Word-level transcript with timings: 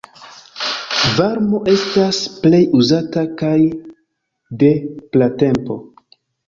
Varmo 1.19 1.59
estas 1.75 2.23
plej 2.47 2.63
uzata, 2.81 3.27
kaj 3.43 3.55
de 4.65 4.75
pratempo. 5.15 5.81